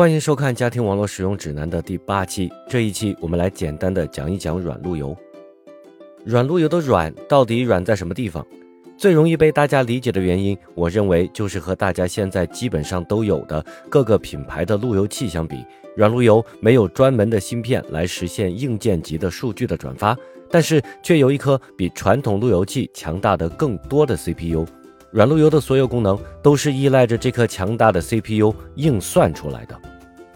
[0.00, 2.50] 欢迎收看家庭网络使用指南的第八期。
[2.66, 5.14] 这一期我们来简单的讲一讲软路由。
[6.24, 8.42] 软路由的软到底软在什么地方？
[8.96, 15.62] 最容易被大家理解的原因，我认为就是和大家现在基本上都有的各个品牌的路由器相比，
[15.94, 20.16] 软路由没有专门的芯片来实现硬件级的数据的转发，
[20.50, 24.64] 但是却有一颗比传统路由器强大的更多的 CPU。
[25.10, 29.76] 软路由的所有功能都是依赖着这颗强大的 CPU 硬算出来的。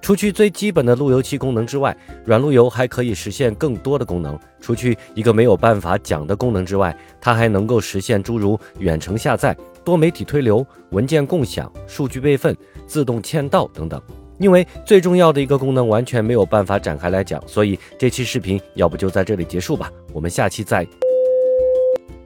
[0.00, 4.38] 除去最基本的路由器功能之外，软路由还可以实现更多的功能。
[4.60, 14.00] 除去一个没有办法讲的功能之外，它还能够实现诸如远程下载、多媒体推流、文件共享、数据备份、自动签到等等。
[14.38, 19.90] 因为最重要的一个功能完全没有办法展开来讲，所以这期视频要不就在这里结束吧。
[20.12, 20.86] 我们下期再。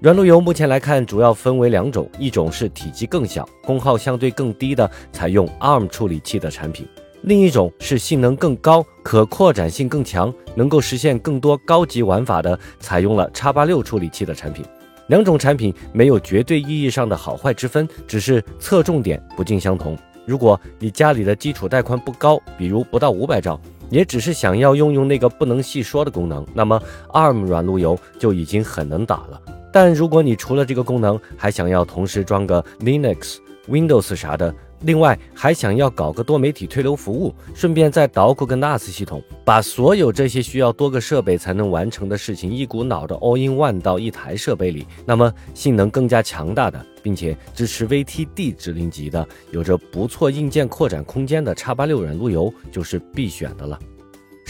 [0.00, 6.88] 软路由目前来看，主要分为两种，一种是体积更小、功耗相对更低的采用 ARM 处理器的产品，
[7.20, 14.64] 另一种是性能更高、可扩展性更强、能够实现更多高级玩法的采用了 x 八六处理器的产品。
[15.08, 19.94] 两种产品没有绝对意义上的好坏之分，只是侧重点不尽相同。
[20.24, 29.38] 如果你家里的基础带宽不高，比如不到五百兆，也只是想要用用那个不能细说的功能，那么 ARM 软路由就已经很能打了。
[29.72, 33.36] 但如果你除了这个功能，还想要同时装个 Linux、
[33.68, 53.78] Windows 啥的，另外还想要搞个多媒体推流服务，顺便再捣鼓个 NAS 系统，把所有这些需要多个设备才能完成的事情一股脑的 All in One 到一台设备里，那么性能更加强大的，并且支持 VTD 指令集的，有着不错硬件扩展空间的 x 八六软路由就是必选的了。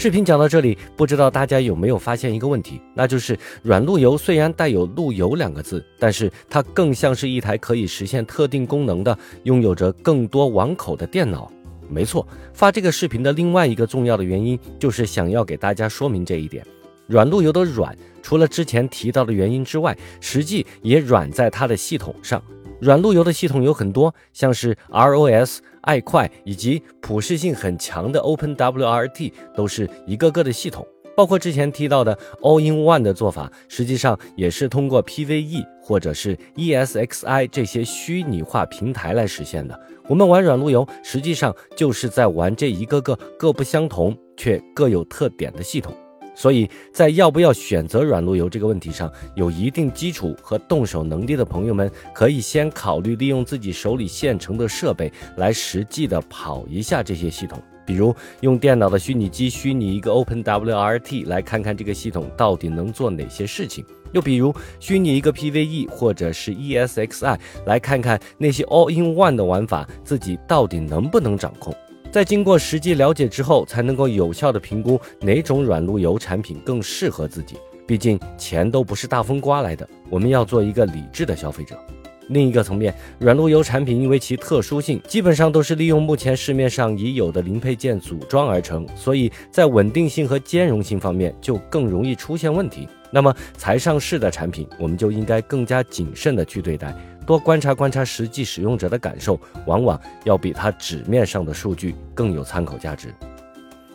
[0.01, 11.51] 视频讲到这里，不知道大家有没有发现一个问题，那就是软路由虽然带有“路由”两个字，但是它更像是一台可以实现特定功能的、拥有着更多网口的电脑。
[11.87, 16.65] 没错，发这个视频的另外一个重要的原因，就是想要给大家说明这一点。
[17.05, 22.41] 软路由的软，除了之前提到的原因之外，实际也软在它的系统上。
[22.81, 30.85] 软路由的系统有很多，像是 ROS、爱快以及普适性很强的 OpenWRT，都是一个个的系统。
[31.15, 39.79] 包括之前提到的 All-in-One 的做法，实际上也是通过 PVE 或者是 ESXi 这些虚拟化平台来实现的。
[40.07, 45.93] 我们玩软路由，实际上就是在玩这一个个各不相同却各有特点的系统。
[46.41, 67.37] 所以在要不要选择软路由这个问题上，有一定基础和动手能力的朋友们，可以先考虑利用自己手里现成的设备来实际的跑一下这些系统，比如用电脑的虚拟机虚拟一个 OpenWRT 来看看这个系统到底能做哪些事情，又比如虚拟一个 PVE 或者是 ESXi
[67.67, 71.71] 来看看那些 All-in-One 的玩法自己到底能不能掌控。
[72.11, 77.55] 在经过实际了解之后，才能够有效的评估哪种软路由产品更适合自己。
[77.87, 81.79] 毕竟钱都不是大风刮来的，我们要做一个理智的消费者。
[82.27, 92.87] 另一个层面，软路由产品因为其特殊性，基本上都是利用目前市面上已有的零配件组装而成，所以在稳定性和兼容性方面就更容易出现问题。
[93.11, 96.95] 那么才上市的产品，我们就应该更加谨慎的去对待。
[97.27, 103.13] 多观察观察实际使用者的感受，往往要比它纸面上的数据更有参考价值。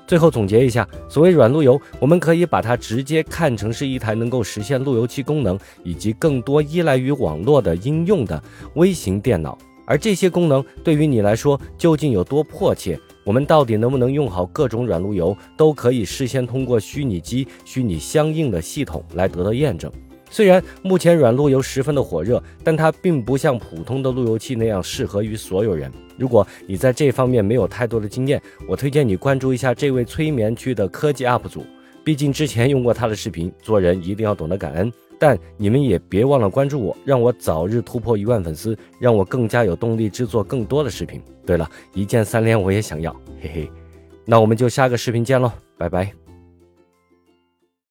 [0.06, 8.40] 最后总结一下，所谓软路由，我们可以把它直接看成是一台能够实现路由器功能以及更多依赖于网络的应用的
[8.74, 9.58] 微型电脑。
[9.84, 12.98] 而这些功能对于你来说究竟有多迫切？
[13.26, 19.90] 我们到底能不能用好各种软路由，都可以事先通过虚拟机、虚拟相应的系统来得到验证。
[20.30, 25.90] 虽然目前软路由十分的火热，但它并不像普通的路由器那样适合于所有人。
[26.16, 31.66] 如果你在这方面没有太多的经验，我推荐你关注一下这位催眠区的科技 UP 主，
[32.06, 33.52] 毕竟之前用过他的视频。
[33.60, 41.20] 做人一定要懂得感恩，但你们也别忘了关注我，让我早日突破一万粉丝，让我更加有动力制作更多的视频。
[41.44, 43.70] 对了，一键三连我也想要，嘿嘿。
[44.24, 46.25] 那我们就下个视频见喽，拜拜。